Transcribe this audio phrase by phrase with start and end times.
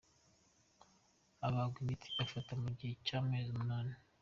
[1.45, 3.93] Agabwa imiti afata mu gihe cy’ amezi umunani.